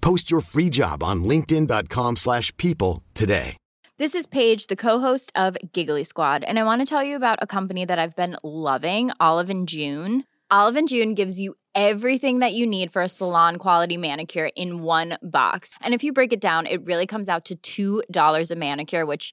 [0.00, 3.56] Post your free job on linkedin.com/people slash people today.
[3.98, 7.40] This is Paige, the co-host of Giggly Squad, and I want to tell you about
[7.42, 10.22] a company that I've been loving, Olive June.
[10.50, 15.18] Olive June gives you everything that you need for a salon quality manicure in one
[15.20, 15.74] box.
[15.80, 19.32] And if you break it down, it really comes out to $2 a manicure, which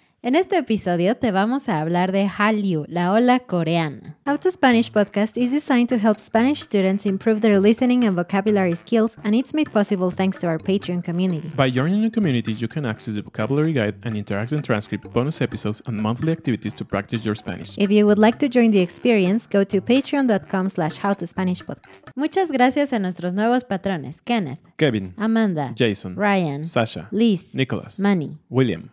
[0.23, 4.17] En este episodio te vamos a hablar de Hallyu, la ola coreana.
[4.27, 8.75] How to Spanish podcast is designed to help Spanish students improve their listening and vocabulary
[8.75, 11.51] skills, and it's made possible thanks to our Patreon community.
[11.57, 15.81] By joining the community, you can access the vocabulary guide and interactive transcript, bonus episodes,
[15.87, 17.75] and monthly activities to practice your Spanish.
[17.79, 22.11] If you would like to join the experience, go to patreon.com slash howtospanishpodcast.
[22.15, 28.37] Muchas gracias a nuestros nuevos patrones, Kenneth, Kevin, Amanda, Jason, Ryan, Sasha, Liz, Nicholas, Manny.
[28.51, 28.91] William.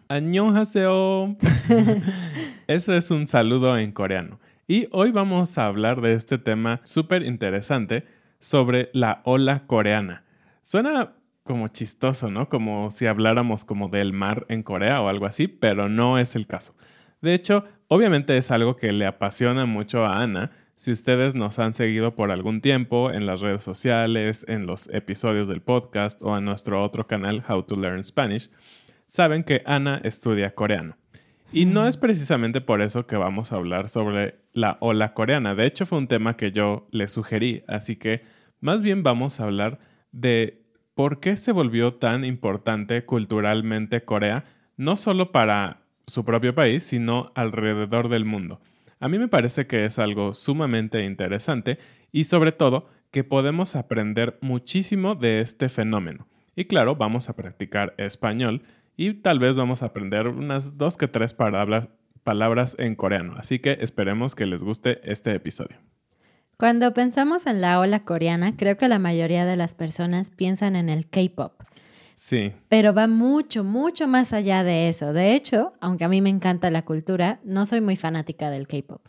[2.66, 4.40] Eso es un saludo en coreano.
[4.66, 8.04] Y hoy vamos a hablar de este tema súper interesante
[8.38, 10.24] sobre la ola coreana.
[10.62, 11.14] Suena
[11.44, 12.50] como chistoso, ¿no?
[12.50, 16.46] Como si habláramos como del mar en Corea o algo así, pero no es el
[16.46, 16.74] caso.
[17.22, 20.50] De hecho, obviamente es algo que le apasiona mucho a Ana.
[20.76, 25.48] Si ustedes nos han seguido por algún tiempo en las redes sociales, en los episodios
[25.48, 28.50] del podcast o en nuestro otro canal How to Learn Spanish,
[29.06, 30.96] saben que Ana estudia coreano.
[31.50, 35.54] Y no es precisamente por eso que vamos a hablar sobre la ola coreana.
[35.54, 37.64] De hecho, fue un tema que yo le sugerí.
[37.66, 38.22] Así que
[38.60, 39.78] más bien vamos a hablar
[40.12, 40.62] de
[40.94, 44.44] por qué se volvió tan importante culturalmente Corea,
[44.76, 48.60] no solo para su propio país, sino alrededor del mundo.
[49.00, 51.78] A mí me parece que es algo sumamente interesante
[52.12, 56.26] y sobre todo que podemos aprender muchísimo de este fenómeno.
[56.56, 58.62] Y claro, vamos a practicar español
[58.98, 61.88] y tal vez vamos a aprender unas dos que tres palabras,
[62.24, 63.34] palabras en coreano.
[63.38, 65.78] Así que esperemos que les guste este episodio.
[66.58, 70.88] Cuando pensamos en la ola coreana, creo que la mayoría de las personas piensan en
[70.88, 71.62] el K-pop.
[72.16, 75.12] Sí, Pero va mucho, mucho más allá de eso.
[75.12, 79.06] De hecho, aunque a mí me encanta la cultura, no soy muy fanática del K-pop.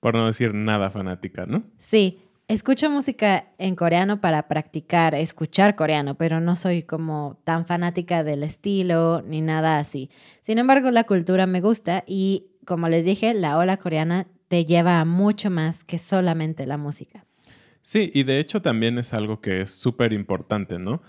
[0.00, 1.64] por no decir nada fanática, ¿no?
[1.76, 8.24] Sí, escucho música en coreano para practicar, escuchar coreano, pero no soy como tan fanática
[8.24, 10.10] del estilo ni nada así.
[10.40, 15.00] Sin embargo, la cultura me gusta y, como les dije, la ola coreana te lleva
[15.00, 17.24] a mucho más que solamente la música.
[17.82, 21.02] Sí, y de hecho también es algo que es súper importante, ¿no?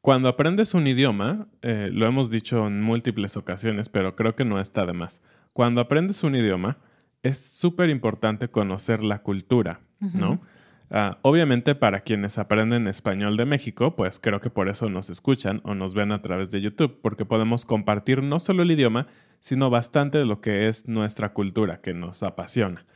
[0.00, 4.60] Cuando aprendes un idioma, eh, lo hemos dicho en múltiples ocasiones, pero creo que no
[4.60, 5.22] está de más.
[5.52, 6.78] Cuando aprendes un idioma,
[7.22, 10.40] es súper importante conocer la cultura, ¿no?
[10.90, 15.60] Ah, obviamente para quienes aprenden español de México, pues creo que por eso nos escuchan
[15.64, 19.06] o nos ven a través de YouTube, porque podemos compartir no solo el idioma,
[19.40, 22.86] sino bastante de lo que es nuestra cultura, que nos apasiona.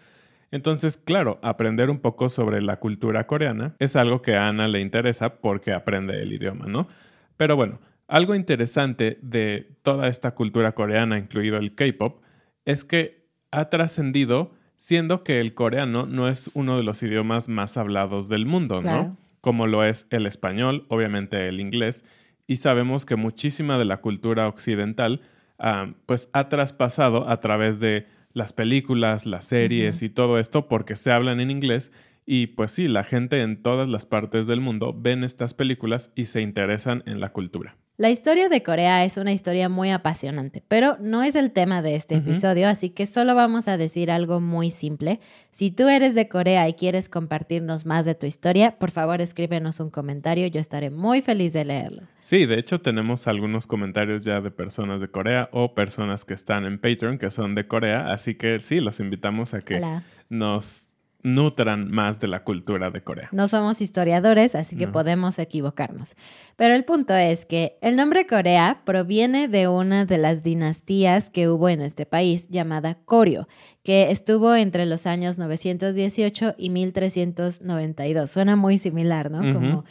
[0.50, 4.80] Entonces, claro, aprender un poco sobre la cultura coreana es algo que a Ana le
[4.80, 6.88] interesa porque aprende el idioma, ¿no?
[7.36, 12.22] Pero bueno, algo interesante de toda esta cultura coreana, incluido el K-pop,
[12.64, 14.52] es que ha trascendido
[14.82, 19.17] siendo que el coreano no es uno de los idiomas más hablados del mundo, ¿no?
[19.40, 22.05] Como lo es el español, obviamente el inglés,
[22.49, 25.20] y sabemos que muchísima de la cultura occidental
[25.61, 30.96] ah, pues ha traspasado a través de las películas, las series y todo esto porque
[30.96, 31.93] se hablan en inglés
[32.26, 36.25] y pues sí, la gente en todas las partes del mundo ven estas películas y
[36.25, 37.76] se interesan en la cultura.
[37.98, 41.94] La historia de Corea es una historia muy apasionante, pero no es el tema de
[41.94, 45.20] este episodio, así que solo vamos a decir algo muy simple.
[45.50, 49.78] Si tú eres de Corea y quieres compartirnos más de tu historia, por favor escríbenos
[49.78, 52.02] un comentario, yo estaré muy feliz de leerlo.
[52.20, 56.64] Sí, de hecho tenemos algunos comentarios ya de personas de Corea o personas que están
[56.64, 59.82] en Patreon que son de Corea, así que sí, los invitamos a que
[60.30, 60.91] nos
[61.22, 63.28] nutran más de la cultura de Corea.
[63.32, 66.16] No somos historiadores, así que podemos equivocarnos.
[66.56, 71.48] Pero el punto es que el nombre Corea proviene de una de las dinastías que
[71.48, 73.46] hubo en este país llamada Koryo,
[73.82, 78.30] que estuvo entre los años 918 y 1392.
[78.30, 79.38] Suena muy similar, ¿no?
[79.54, 79.84] Como...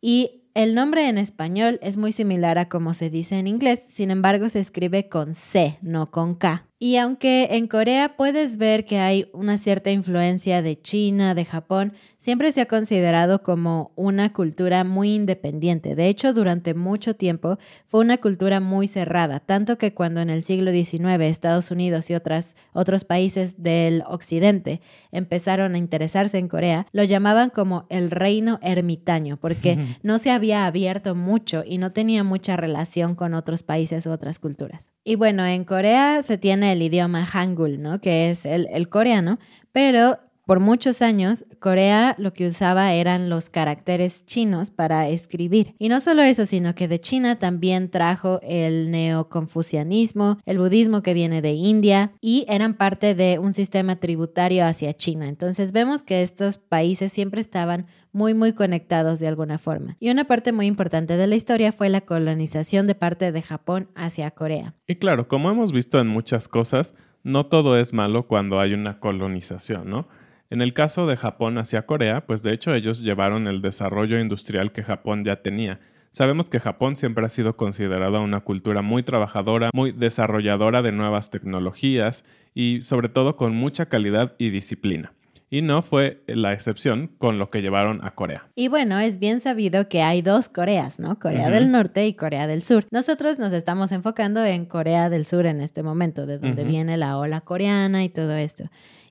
[0.00, 4.10] Y el nombre en español es muy similar a como se dice en inglés, sin
[4.10, 6.66] embargo se escribe con C, no con K.
[6.78, 11.94] Y aunque en Corea puedes ver que hay una cierta influencia de China, de Japón,
[12.18, 15.94] siempre se ha considerado como una cultura muy independiente.
[15.94, 20.44] De hecho, durante mucho tiempo fue una cultura muy cerrada, tanto que cuando en el
[20.44, 24.82] siglo XIX Estados Unidos y otras, otros países del occidente
[25.12, 30.66] empezaron a interesarse en Corea, lo llamaban como el reino ermitaño, porque no se había
[30.66, 34.92] abierto mucho y no tenía mucha relación con otros países u otras culturas.
[35.04, 38.00] Y bueno, en Corea se tiene el idioma Hangul, ¿no?
[38.00, 39.38] Que es el, el coreano,
[39.72, 45.74] pero por muchos años, Corea lo que usaba eran los caracteres chinos para escribir.
[45.76, 51.14] Y no solo eso, sino que de China también trajo el neoconfucianismo, el budismo que
[51.14, 55.26] viene de India y eran parte de un sistema tributario hacia China.
[55.26, 59.96] Entonces vemos que estos países siempre estaban muy muy conectados de alguna forma.
[59.98, 63.88] Y una parte muy importante de la historia fue la colonización de parte de Japón
[63.96, 64.74] hacia Corea.
[64.86, 66.94] Y claro, como hemos visto en muchas cosas,
[67.24, 70.06] no todo es malo cuando hay una colonización, ¿no?
[70.48, 74.70] En el caso de Japón hacia Corea, pues de hecho ellos llevaron el desarrollo industrial
[74.70, 75.80] que Japón ya tenía.
[76.10, 81.30] Sabemos que Japón siempre ha sido considerada una cultura muy trabajadora, muy desarrolladora de nuevas
[81.30, 85.12] tecnologías y sobre todo con mucha calidad y disciplina.
[85.48, 88.48] Y no fue la excepción con lo que llevaron a Corea.
[88.56, 91.20] Y bueno, es bien sabido que hay dos Coreas, ¿no?
[91.20, 92.86] Corea del Norte y Corea del Sur.
[92.90, 97.16] Nosotros nos estamos enfocando en Corea del Sur en este momento, de donde viene la
[97.16, 98.64] ola coreana y todo esto.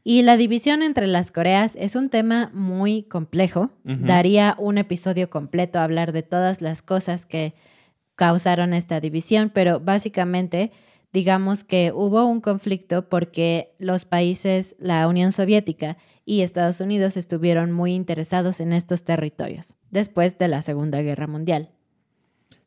[0.04, 3.72] Y la división entre las Coreas es un tema muy complejo.
[3.84, 7.56] Daría un episodio completo a hablar de todas las cosas que
[8.16, 10.72] causaron esta división, pero básicamente
[11.12, 17.72] digamos que hubo un conflicto porque los países, la Unión Soviética y Estados Unidos estuvieron
[17.72, 21.70] muy interesados en estos territorios después de la Segunda Guerra Mundial.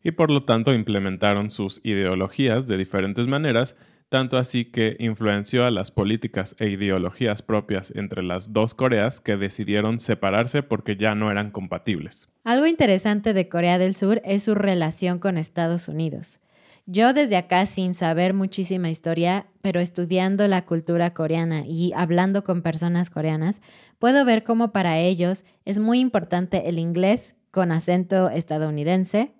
[0.02, 3.76] Y por lo tanto implementaron sus ideologías de diferentes maneras
[4.08, 9.36] tanto así que influenció a las políticas e ideologías propias entre las dos Coreas que
[9.36, 12.28] decidieron separarse porque ya no eran compatibles.
[12.44, 16.40] Algo interesante de Corea del Sur es su relación con Estados Unidos.
[16.90, 22.62] Yo desde acá, sin saber muchísima historia, pero estudiando la cultura coreana y hablando con
[22.62, 23.60] personas coreanas,
[23.98, 29.34] puedo ver cómo para ellos es muy importante el inglés con acento estadounidense,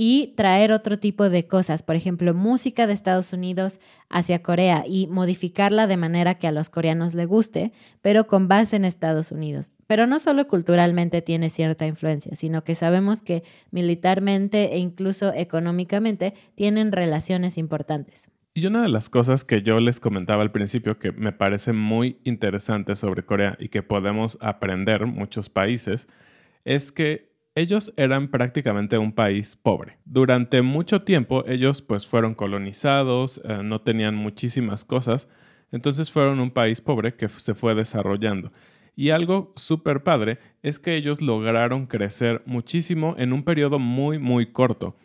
[0.00, 5.08] y traer otro tipo de cosas, por ejemplo, música de Estados Unidos hacia Corea y
[5.08, 9.72] modificarla de manera que a los coreanos le guste, pero con base en Estados Unidos.
[9.88, 16.32] Pero no solo culturalmente tiene cierta influencia, sino que sabemos que militarmente e incluso económicamente
[16.54, 18.28] tienen relaciones importantes.
[18.54, 22.18] Y una de las cosas que yo les comentaba al principio que me parece muy
[22.22, 26.06] interesante sobre Corea y que podemos aprender muchos países
[26.64, 27.28] es que
[27.58, 29.98] ellos eran prácticamente un país pobre.
[30.04, 35.28] Durante mucho tiempo ellos pues fueron colonizados, eh, no tenían muchísimas cosas,
[35.72, 38.52] entonces fueron un país pobre que se fue desarrollando.
[38.94, 44.46] Y algo súper padre es que ellos lograron crecer muchísimo en un periodo muy, muy
[44.46, 44.96] corto.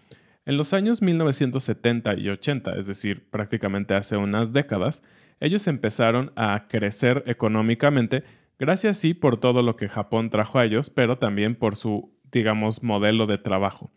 [0.45, 5.03] En los años 1970 y 80, es decir, prácticamente hace unas décadas,
[5.39, 8.24] ellos empezaron a crecer económicamente,
[8.60, 12.84] gracias sí por todo lo que Japón trajo a ellos, pero también por su digamos,
[12.84, 13.92] modelo de trabajo.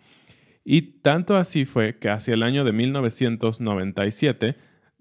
[0.64, 4.56] Y tanto así fue que hacia el año de 1997,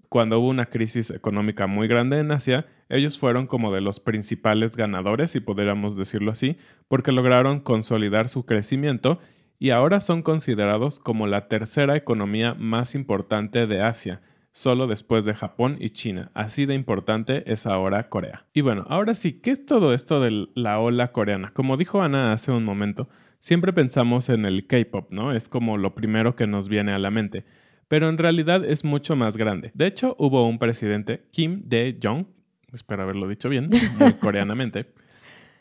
[0.08, 4.76] cuando hubo una crisis económica muy grande en Asia, ellos fueron como de los principales
[4.76, 6.56] ganadores, si pudiéramos decirlo así,
[6.88, 9.18] porque lograron consolidar su crecimiento
[9.58, 14.20] y ahora son considerados como la tercera economía más importante de Asia,
[14.52, 16.30] solo después de Japón y China.
[16.34, 18.46] Así de importante es ahora Corea.
[18.52, 21.50] Y bueno, ahora sí, ¿qué es todo esto de la ola coreana?
[21.52, 23.08] Como dijo Ana hace un momento,
[23.46, 25.30] siempre pensamos en el K-Pop, ¿no?
[25.30, 27.44] Es como lo primero que nos viene a la mente.
[27.86, 29.70] Pero en realidad es mucho más grande.
[29.72, 32.26] De hecho, hubo un presidente, Kim Dae-jong,
[32.72, 34.86] espero haberlo dicho bien, muy coreanamente,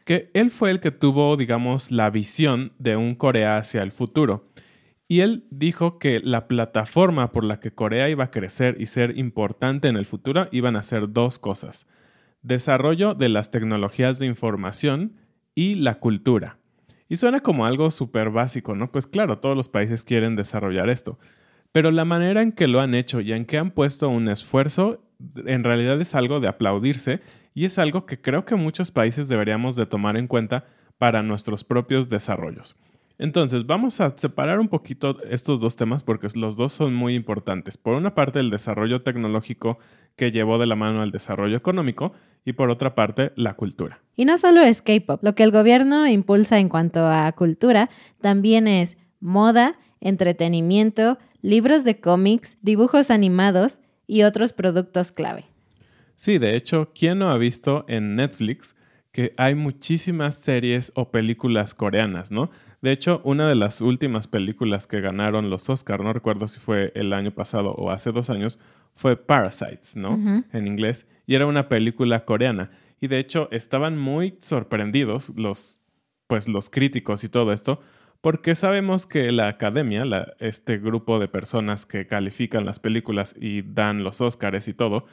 [0.04, 4.46] que él fue el que tuvo, digamos, la visión de un Corea hacia el futuro.
[5.08, 9.16] Y él dijo que la plataforma por la que Corea iba a crecer y ser
[9.16, 11.86] importante en el futuro iban a ser dos cosas.
[12.42, 15.18] Desarrollo de las tecnologías de información
[15.54, 16.58] y la cultura.
[17.08, 18.92] Y suena como algo súper básico, ¿no?
[18.92, 21.20] Pues claro, todos los países quieren desarrollar esto.
[21.72, 25.04] Pero la manera en que lo han hecho y en que han puesto un esfuerzo
[25.46, 27.22] en realidad es algo de aplaudirse
[27.54, 30.66] y es algo que creo que muchos países deberíamos de tomar en cuenta
[30.98, 32.76] para nuestros propios desarrollos.
[33.18, 37.78] Entonces, vamos a separar un poquito estos dos temas porque los dos son muy importantes.
[37.78, 39.80] Por una parte, el desarrollo tecnológico
[40.16, 44.02] que llevó de la mano al desarrollo económico y por otra parte, la cultura.
[44.16, 47.90] Y no solo es K-Pop, lo que el gobierno impulsa en cuanto a cultura
[48.22, 55.46] también es moda, entretenimiento, libros de cómics, dibujos animados y otros productos clave.
[56.16, 58.76] Sí, de hecho, ¿quién no ha visto en Netflix
[59.12, 62.52] que hay muchísimas series o películas coreanas, ¿no?
[62.86, 66.92] De hecho, una de las últimas películas que ganaron los Oscar, no recuerdo si fue
[66.94, 68.60] el año pasado o hace dos años,
[68.94, 70.44] fue Parasites, ¿no?
[70.54, 71.08] En inglés.
[71.26, 72.70] Y era una película coreana.
[73.02, 75.80] Y de hecho, estaban muy sorprendidos los,
[76.28, 77.82] pues, los críticos y todo esto,
[78.22, 80.04] porque sabemos que la academia,
[80.38, 85.08] este grupo de personas que califican las películas y dan los Oscars y todo,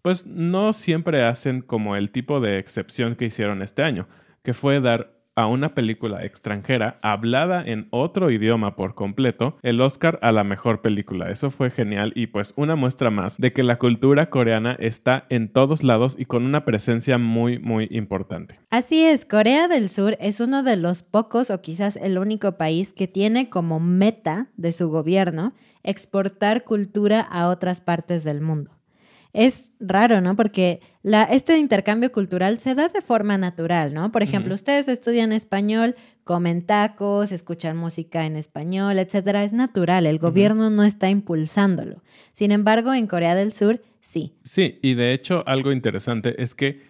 [0.00, 4.06] pues no siempre hacen como el tipo de excepción que hicieron este año,
[4.44, 10.18] que fue dar a una película extranjera hablada en otro idioma por completo el Oscar
[10.22, 11.30] a la mejor película.
[11.30, 15.52] Eso fue genial y pues una muestra más de que la cultura coreana está en
[15.52, 18.58] todos lados y con una presencia muy muy importante.
[18.70, 22.94] Así es, Corea del Sur es uno de los pocos o quizás el único país
[22.94, 25.52] que tiene como meta de su gobierno
[25.82, 28.75] exportar cultura a otras partes del mundo
[29.36, 30.34] es raro, ¿no?
[30.34, 34.10] Porque la, este intercambio cultural se da de forma natural, ¿no?
[34.10, 39.44] Por ejemplo, ustedes estudian español, comen tacos, escuchan música en español, etcétera.
[39.44, 42.02] Es natural, el gobierno no está impulsándolo.
[42.32, 44.32] Sin embargo, en Corea del Sur, sí.
[44.42, 46.80] Sí, y de hecho, algo interesante es que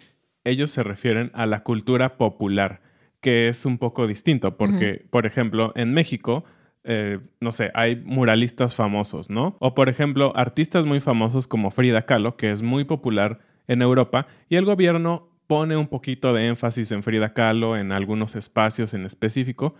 [0.44, 2.80] ellos se refieren a la cultura popular,
[3.20, 6.44] que es un poco distinto, porque, por ejemplo, en México
[6.86, 9.56] eh, no sé, hay muralistas famosos, ¿no?
[9.58, 14.28] O por ejemplo, artistas muy famosos como Frida Kahlo, que es muy popular en Europa,
[14.48, 19.04] y el gobierno pone un poquito de énfasis en Frida Kahlo en algunos espacios en
[19.04, 19.74] específico,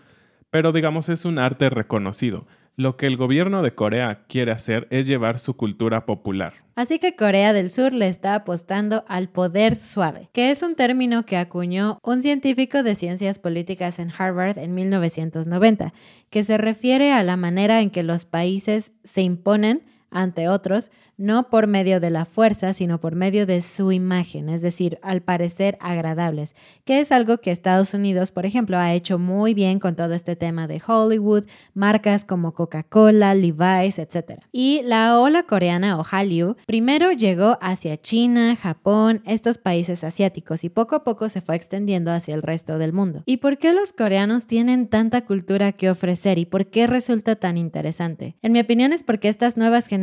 [0.49, 2.45] pero digamos es un arte reconocido.
[2.79, 6.53] Lo que el gobierno de Corea quiere hacer es llevar su cultura popular.
[6.75, 11.25] Así que Corea del Sur le está apostando al poder suave, que es un término
[11.25, 15.91] que acuñó un científico de ciencias políticas en Harvard en 1990,
[16.29, 21.49] que se refiere a la manera en que los países se imponen ante otros, no
[21.49, 25.77] por medio de la fuerza, sino por medio de su imagen, es decir, al parecer
[25.81, 30.13] agradables, que es algo que Estados Unidos, por ejemplo, ha hecho muy bien con todo
[30.13, 34.41] este tema de Hollywood, marcas como Coca-Cola, Levi's, etc.
[34.51, 40.69] Y la ola coreana o Hallyu primero llegó hacia China, Japón, estos países asiáticos y
[40.69, 43.23] poco a poco se fue extendiendo hacia el resto del mundo.
[43.25, 47.57] ¿Y por qué los coreanos tienen tanta cultura que ofrecer y por qué resulta tan
[47.57, 48.35] interesante?
[48.43, 49.96] En mi opinión es porque estas nuevas generaciones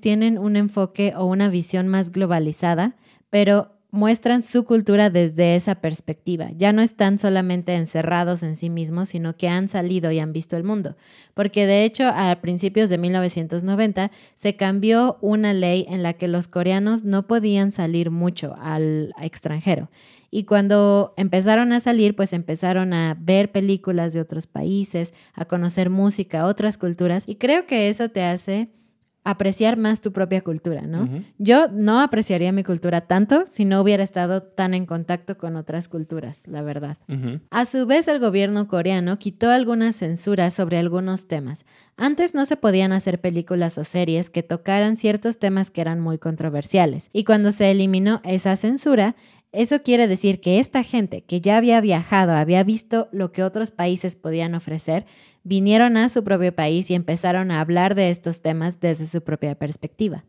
[0.00, 2.96] tienen un enfoque o una visión más globalizada,
[3.30, 6.50] pero muestran su cultura desde esa perspectiva.
[6.56, 10.56] Ya no están solamente encerrados en sí mismos, sino que han salido y han visto
[10.56, 10.96] el mundo.
[11.34, 16.46] Porque de hecho, a principios de 1990 se cambió una ley en la que los
[16.46, 19.88] coreanos no podían salir mucho al extranjero.
[20.30, 25.88] Y cuando empezaron a salir, pues empezaron a ver películas de otros países, a conocer
[25.88, 27.26] música, otras culturas.
[27.26, 28.68] Y creo que eso te hace
[29.26, 31.10] apreciar más tu propia cultura, ¿no?
[31.38, 35.88] Yo no apreciaría mi cultura tanto si no hubiera estado tan en contacto con otras
[35.88, 36.96] culturas, la verdad.
[37.50, 41.66] A su vez, el gobierno coreano quitó algunas censuras sobre algunos temas.
[41.96, 46.18] Antes no se podían hacer películas o series que tocaran ciertos temas que eran muy
[46.18, 49.16] controversiales, y cuando se eliminó esa censura,
[49.56, 53.70] eso quiere decir que esta gente que ya había viajado, había visto lo que otros
[53.70, 55.06] países podían ofrecer,
[55.44, 59.54] vinieron a su propio país y empezaron a hablar de estos temas desde su propia
[59.54, 60.24] perspectiva.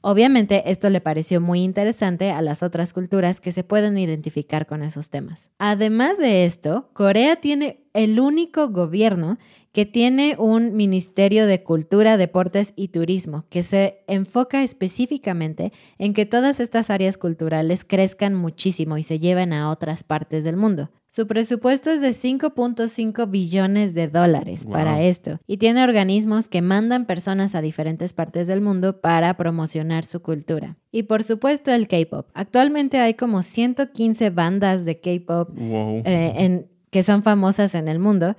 [0.00, 4.82] Obviamente esto le pareció muy interesante a las otras culturas que se pueden identificar con
[4.82, 5.50] esos temas.
[5.58, 9.38] Además de esto, Corea tiene el único gobierno
[9.72, 16.24] que tiene un Ministerio de Cultura, Deportes y Turismo que se enfoca específicamente en que
[16.24, 20.90] todas estas áreas culturales crezcan muchísimo y se lleven a otras partes del mundo.
[21.08, 27.04] Su presupuesto es de 5.5 billones de dólares para esto y tiene organismos que mandan
[27.04, 30.76] personas a diferentes partes del mundo para promocionar su cultura.
[30.92, 32.28] Y por supuesto el K-Pop.
[32.34, 38.36] Actualmente hay como 115 bandas de K-Pop eh, que son famosas en el mundo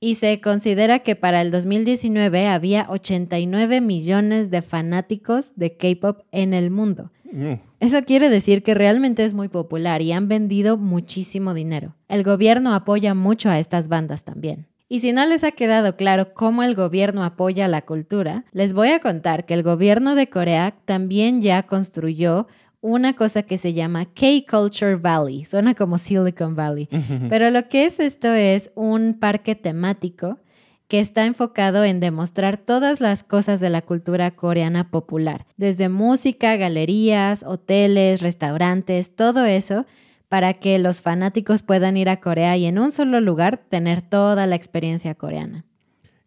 [0.00, 6.52] y se considera que para el 2019 había 89 millones de fanáticos de K-Pop en
[6.54, 7.10] el mundo.
[7.32, 7.54] Mm.
[7.80, 11.94] Eso quiere decir que realmente es muy popular y han vendido muchísimo dinero.
[12.08, 14.66] El gobierno apoya mucho a estas bandas también.
[14.88, 18.90] Y si no les ha quedado claro cómo el gobierno apoya la cultura, les voy
[18.90, 22.46] a contar que el gobierno de Corea también ya construyó
[22.86, 25.44] una cosa que se llama K-Culture Valley.
[25.44, 26.88] Suena como Silicon Valley.
[27.28, 30.38] Pero lo que es esto es un parque temático
[30.86, 36.54] que está enfocado en demostrar todas las cosas de la cultura coreana popular, desde música,
[36.56, 39.84] galerías, hoteles, restaurantes, todo eso,
[40.28, 44.46] para que los fanáticos puedan ir a Corea y en un solo lugar tener toda
[44.46, 45.65] la experiencia coreana.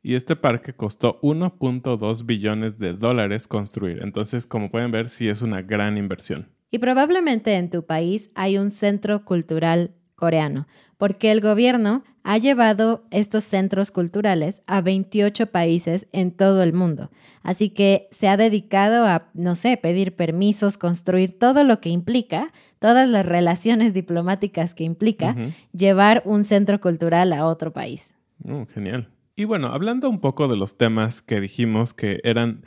[0.01, 3.99] Y este parque costó 1.2 billones de dólares construir.
[4.01, 6.49] Entonces, como pueden ver, sí es una gran inversión.
[6.71, 13.05] Y probablemente en tu país hay un centro cultural coreano, porque el gobierno ha llevado
[13.09, 17.09] estos centros culturales a 28 países en todo el mundo.
[17.41, 22.51] Así que se ha dedicado a, no sé, pedir permisos, construir todo lo que implica,
[22.79, 25.35] todas las relaciones diplomáticas que implica
[25.71, 28.13] llevar un centro cultural a otro país.
[28.47, 29.09] Oh, genial.
[29.39, 32.65] Y bueno, hablando un poco de los temas que dijimos que eran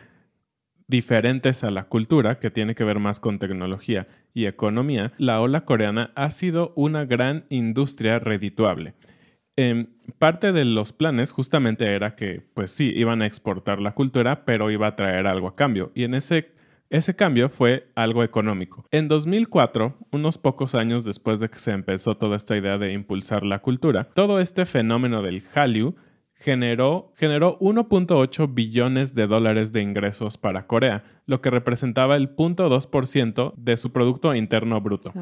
[0.86, 5.66] diferentes a la cultura, que tiene que ver más con tecnología y economía, la ola
[5.66, 8.94] coreana ha sido una gran industria redituable.
[9.54, 9.88] Em,
[10.18, 14.70] parte de los planes justamente era que, pues sí, iban a exportar la cultura, pero
[14.70, 15.92] iba a traer algo a cambio.
[15.94, 16.52] Y en ese,
[16.88, 18.86] ese cambio fue algo económico.
[18.90, 23.44] En 2004, unos pocos años después de que se empezó toda esta idea de impulsar
[23.44, 25.96] la cultura, todo este fenómeno del Hallyu
[26.42, 33.54] generó, generó 1.8 billones de dólares de ingresos para Corea, lo que representaba el 0.2%
[33.56, 35.12] de su Producto Interno Bruto.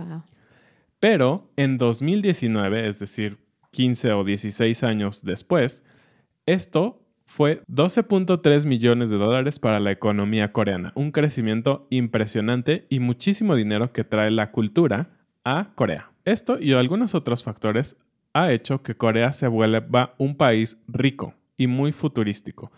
[0.98, 3.38] Pero en 2019, es decir,
[3.70, 5.84] 15 o 16 años después,
[6.46, 13.54] esto fue 12.3 millones de dólares para la economía coreana, un crecimiento impresionante y muchísimo
[13.54, 15.10] dinero que trae la cultura
[15.44, 16.10] a Corea.
[16.24, 17.96] Esto y algunos otros factores
[18.32, 22.70] ha hecho que Corea se vuelva un país rico y muy futurístico.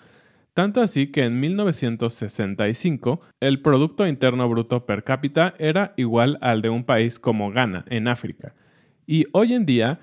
[0.55, 6.69] Tanto así que en 1965 el Producto Interno Bruto per cápita era igual al de
[6.69, 8.55] un país como Ghana, en África.
[9.07, 10.01] Y hoy en día,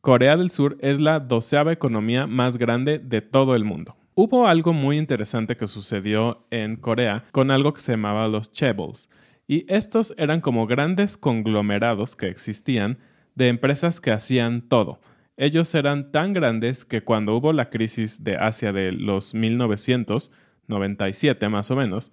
[0.00, 3.96] Corea del Sur es la doceava economía más grande de todo el mundo.
[4.14, 9.10] Hubo algo muy interesante que sucedió en Corea con algo que se llamaba los chaebols.
[9.46, 12.98] Y estos eran como grandes conglomerados que existían
[13.36, 14.98] de empresas que hacían todo.
[15.36, 21.70] Ellos eran tan grandes que cuando hubo la crisis de Asia de los 1997 más
[21.70, 22.10] o menos,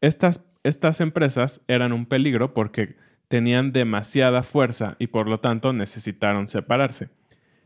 [0.00, 2.96] estas, estas empresas eran un peligro porque
[3.28, 7.08] tenían demasiada fuerza y por lo tanto necesitaron separarse.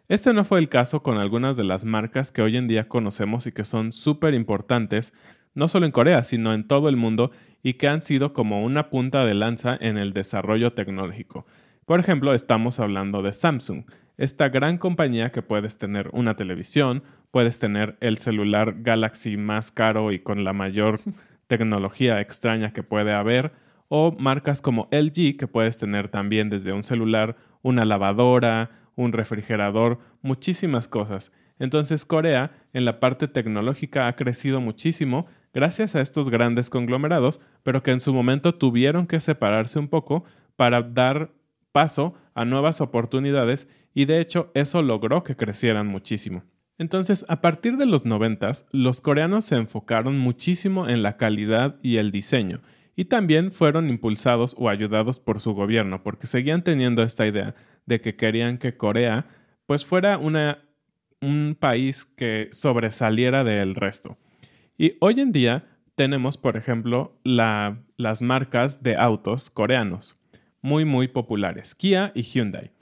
[0.09, 3.49] Este no fue el caso con algunas de las marcas que hoy en día conocemos
[3.49, 5.12] y que son súper importantes,
[5.55, 8.88] no solo en Corea, sino en todo el mundo y que han sido como una
[8.90, 11.46] punta de lanza en el desarrollo tecnológico.
[11.87, 13.85] Por ejemplo, estamos hablando de Samsung,
[14.16, 20.11] esta gran compañía que puedes tener una televisión, puedes tener el celular Galaxy más caro
[20.11, 20.99] y con la mayor
[21.46, 23.53] tecnología extraña que puede haber,
[23.87, 30.01] o marcas como LG que puedes tener también desde un celular, una lavadora, un refrigerador,
[30.22, 31.31] muchísimas cosas.
[31.61, 37.85] Entonces Corea en la parte tecnológica ha crecido muchísimo gracias a estos grandes conglomerados, pero
[37.85, 40.25] que en su momento tuvieron que separarse un poco
[40.57, 41.31] para dar
[41.77, 46.43] paso a nuevas oportunidades y de hecho eso logró que crecieran muchísimo.
[46.79, 51.99] Entonces, a partir de los noventas, los coreanos se enfocaron muchísimo en la calidad y
[51.99, 52.62] el diseño,
[52.97, 58.01] y también fueron impulsados o ayudados por su gobierno, porque seguían teniendo esta idea de
[58.01, 59.27] que querían que Corea
[59.67, 60.65] pues fuera una,
[61.21, 64.17] un país que sobresaliera del resto.
[64.79, 70.15] Y hoy en día tenemos, por ejemplo, las marcas de autos coreanos
[70.66, 72.72] muy muy populares, Kia y Hyundai.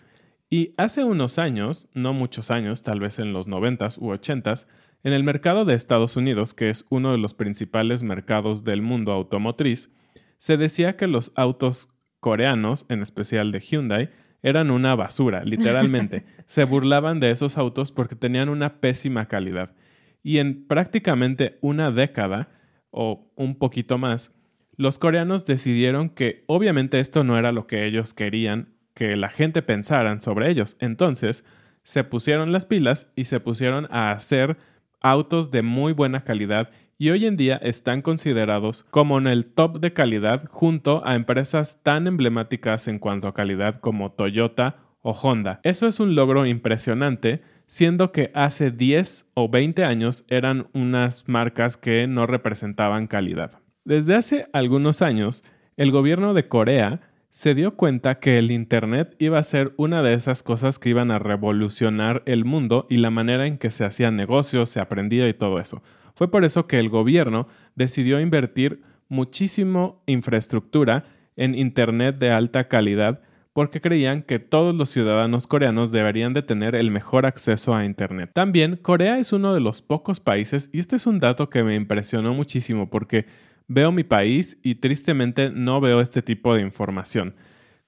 [0.49, 4.67] Y hace unos años, no muchos años, tal vez en los 90s u 80s,
[5.03, 9.13] en el mercado de Estados Unidos, que es uno de los principales mercados del mundo
[9.13, 9.93] automotriz,
[10.39, 14.11] se decía que los autos coreanos, en especial de Hyundai,
[14.43, 16.25] eran una basura, literalmente.
[16.47, 19.75] Se burlaban de esos autos porque tenían una pésima calidad.
[20.23, 22.49] Y en prácticamente una década,
[22.91, 24.35] o un poquito más,
[24.77, 29.63] los coreanos decidieron que obviamente esto no era lo que ellos querían que la gente
[29.63, 30.77] pensaran sobre ellos.
[30.81, 31.45] Entonces,
[31.83, 34.57] se pusieron las pilas y se pusieron a hacer
[35.01, 39.81] autos de muy buena calidad y hoy en día están considerados como en el top
[39.81, 45.61] de calidad junto a empresas tan emblemáticas en cuanto a calidad como Toyota o Honda.
[45.65, 51.77] Eso es un logro impresionante, siendo que hace 10 o 20 años eran unas marcas
[51.77, 53.64] que no representaban calidad.
[53.85, 55.45] Desde hace algunos años,
[55.77, 60.15] el gobierno de Corea se dio cuenta que el Internet iba a ser una de
[60.15, 64.17] esas cosas que iban a revolucionar el mundo y la manera en que se hacían
[64.17, 65.83] negocios, se aprendía y todo eso.
[66.15, 71.05] Fue por eso que el gobierno decidió invertir muchísimo infraestructura
[71.37, 73.21] en Internet de alta calidad
[73.53, 78.31] porque creían que todos los ciudadanos coreanos deberían de tener el mejor acceso a Internet.
[78.33, 81.77] También Corea es uno de los pocos países, y este es un dato que me
[81.77, 83.27] impresionó muchísimo porque
[83.69, 87.35] veo mi país y tristemente no veo este tipo de información.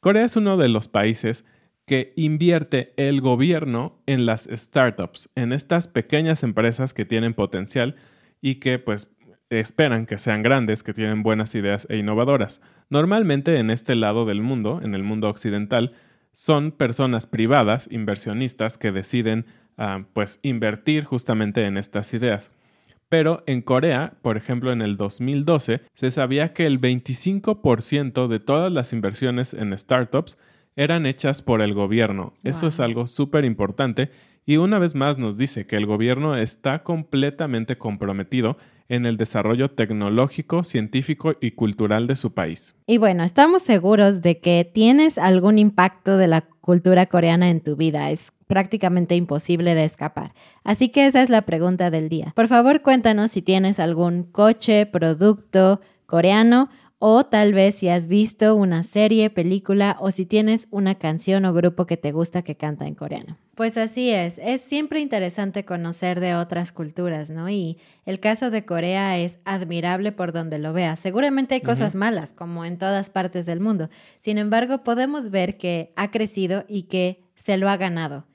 [0.00, 1.44] Corea es uno de los países
[1.86, 7.96] que invierte el gobierno en las startups, en estas pequeñas empresas que tienen potencial
[8.40, 9.08] y que pues
[9.50, 12.60] esperan que sean grandes, que tienen buenas ideas e innovadoras.
[12.90, 15.92] Normalmente en este lado del mundo, en el mundo occidental,
[16.32, 19.46] son personas privadas, inversionistas, que deciden
[19.78, 22.50] ah, pues invertir justamente en estas ideas.
[23.08, 28.72] Pero en Corea, por ejemplo, en el 2012, se sabía que el 25% de todas
[28.72, 30.38] las inversiones en startups
[30.74, 32.34] eran hechas por el gobierno.
[32.42, 34.10] Eso es algo súper importante
[34.44, 38.56] y una vez más nos dice que el gobierno está completamente comprometido
[38.88, 42.76] en el desarrollo tecnológico, científico y cultural de su país.
[42.86, 47.74] Y bueno, estamos seguros de que tienes algún impacto de la cultura coreana en tu
[47.74, 48.10] vida.
[48.10, 50.32] Es prácticamente imposible de escapar.
[50.64, 52.32] Así que esa es la pregunta del día.
[52.34, 58.54] Por favor, cuéntanos si tienes algún coche, producto coreano o tal vez si has visto
[58.54, 62.86] una serie, película o si tienes una canción o grupo que te gusta que canta
[62.86, 63.36] en coreano.
[63.54, 67.50] Pues así es, es siempre interesante conocer de otras culturas, ¿no?
[67.50, 70.98] Y el caso de Corea es admirable por donde lo veas.
[71.00, 73.88] Seguramente hay cosas malas, como en todas partes del mundo.
[74.18, 78.26] Sin embargo, podemos ver que ha crecido y que se lo ha ganado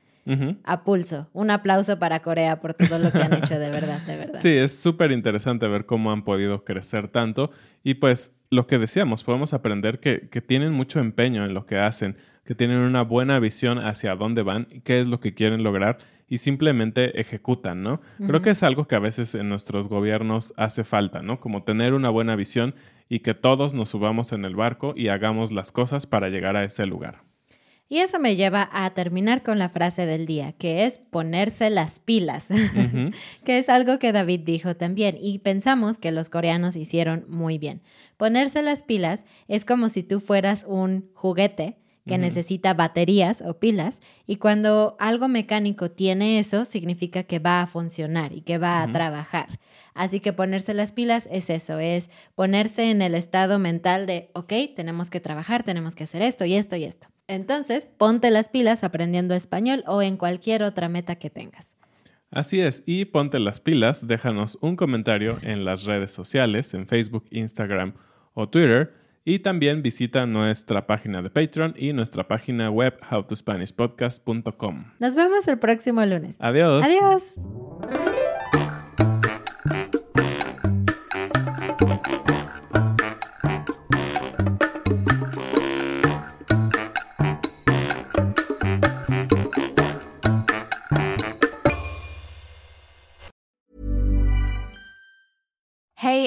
[0.63, 1.29] a pulso.
[1.33, 4.39] Un aplauso para Corea por todo lo que han hecho, de verdad, de verdad.
[4.39, 7.51] Sí, es súper interesante ver cómo han podido crecer tanto
[7.83, 12.17] y pues lo que decíamos, podemos aprender que, tienen mucho empeño en lo que hacen,
[12.43, 15.99] que tienen una buena visión hacia dónde van y qué es lo que quieren lograr
[16.27, 18.01] y simplemente ejecutan, ¿no?
[18.25, 21.39] Creo que es algo que a veces en nuestros gobiernos hace falta, ¿no?
[21.39, 22.75] Como tener una buena visión
[23.09, 26.63] y que todos nos subamos en el barco y hagamos las cosas para llegar a
[26.63, 27.23] ese lugar.
[27.91, 31.99] Y eso me lleva a terminar con la frase del día, que es ponerse las
[31.99, 32.47] pilas,
[33.43, 37.81] que es algo que David dijo también y pensamos que los coreanos hicieron muy bien.
[38.15, 44.01] Ponerse las pilas es como si tú fueras un juguete que necesita baterías o pilas
[44.25, 48.91] y cuando algo mecánico tiene eso significa que va a funcionar y que va a
[48.91, 49.59] trabajar.
[49.93, 54.53] Así que ponerse las pilas es eso, es ponerse en el estado mental de, ok,
[54.75, 57.07] tenemos que trabajar, tenemos que hacer esto y esto y esto.
[57.27, 61.77] Entonces, ponte las pilas aprendiendo español o en cualquier otra meta que tengas.
[62.31, 67.25] Así es, y ponte las pilas, déjanos un comentario en las redes sociales, en Facebook,
[67.29, 67.93] Instagram
[68.33, 74.85] o Twitter y también visita nuestra página de Patreon y nuestra página web howtospanishpodcast.com.
[74.99, 76.37] Nos vemos el próximo lunes.
[76.39, 76.85] Adiós.
[76.85, 77.39] Adiós.